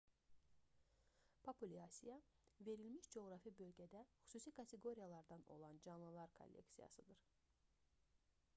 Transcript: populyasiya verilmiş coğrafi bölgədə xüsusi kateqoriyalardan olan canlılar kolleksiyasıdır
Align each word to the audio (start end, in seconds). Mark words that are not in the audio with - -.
populyasiya 1.47 2.15
verilmiş 2.69 3.09
coğrafi 3.17 3.53
bölgədə 3.61 4.01
xüsusi 4.15 4.55
kateqoriyalardan 4.61 5.45
olan 5.57 5.81
canlılar 5.89 6.33
kolleksiyasıdır 6.41 7.25